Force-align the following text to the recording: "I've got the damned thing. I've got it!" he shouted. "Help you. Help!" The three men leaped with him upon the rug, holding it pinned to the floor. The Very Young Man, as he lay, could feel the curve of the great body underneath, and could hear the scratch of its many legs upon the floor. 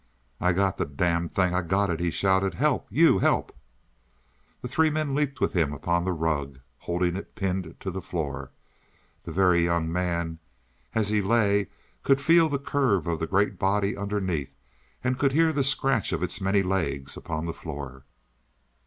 "I've 0.39 0.55
got 0.55 0.77
the 0.77 0.85
damned 0.87 1.35
thing. 1.35 1.53
I've 1.53 1.67
got 1.67 1.91
it!" 1.91 1.99
he 1.99 2.09
shouted. 2.09 2.55
"Help 2.55 2.87
you. 2.89 3.19
Help!" 3.19 3.55
The 4.63 4.67
three 4.67 4.89
men 4.89 5.13
leaped 5.13 5.39
with 5.39 5.53
him 5.53 5.73
upon 5.73 6.03
the 6.05 6.11
rug, 6.11 6.59
holding 6.79 7.15
it 7.15 7.35
pinned 7.35 7.75
to 7.81 7.91
the 7.91 8.01
floor. 8.01 8.51
The 9.25 9.31
Very 9.31 9.63
Young 9.63 9.91
Man, 9.91 10.39
as 10.95 11.09
he 11.09 11.21
lay, 11.21 11.67
could 12.01 12.19
feel 12.19 12.49
the 12.49 12.57
curve 12.57 13.05
of 13.05 13.19
the 13.19 13.27
great 13.27 13.59
body 13.59 13.95
underneath, 13.95 14.55
and 15.03 15.19
could 15.19 15.33
hear 15.33 15.53
the 15.53 15.63
scratch 15.63 16.11
of 16.11 16.23
its 16.23 16.41
many 16.41 16.63
legs 16.63 17.15
upon 17.15 17.45
the 17.45 17.53
floor. 17.53 18.05